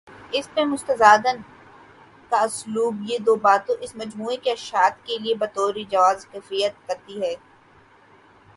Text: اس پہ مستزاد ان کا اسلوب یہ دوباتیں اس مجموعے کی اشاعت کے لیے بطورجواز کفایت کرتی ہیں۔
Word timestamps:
اس 0.31 0.47
پہ 0.53 0.61
مستزاد 0.63 1.25
ان 1.25 1.37
کا 2.31 2.39
اسلوب 2.41 2.95
یہ 3.07 3.17
دوباتیں 3.17 3.75
اس 3.79 3.95
مجموعے 3.95 4.37
کی 4.37 4.49
اشاعت 4.51 5.05
کے 5.05 5.17
لیے 5.17 5.35
بطورجواز 5.35 6.25
کفایت 6.31 6.87
کرتی 6.87 7.21
ہیں۔ 7.23 7.35